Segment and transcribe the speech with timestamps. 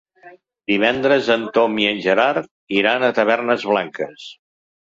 [0.71, 2.49] Divendres en Tom i en Gerard
[2.81, 4.27] iran a Tavernes Blanques.